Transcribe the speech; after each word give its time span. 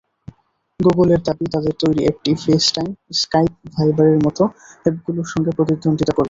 গুগলের 0.79 1.21
দাবি, 1.27 1.45
তাদের 1.53 1.73
তৈরি 1.81 2.01
অ্যাপটি 2.03 2.31
ফেসটাইম, 2.43 2.89
স্কাইপ, 3.21 3.51
ভাইবারের 3.73 4.19
মতো 4.25 4.43
অ্যাপগুলোর 4.83 5.27
সঙ্গে 5.33 5.51
প্রতিদ্বন্দ্বিতা 5.57 6.03
করবে। 6.07 6.19